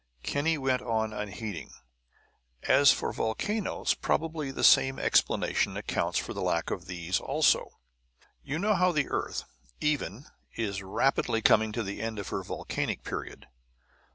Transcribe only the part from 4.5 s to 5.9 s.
same explanation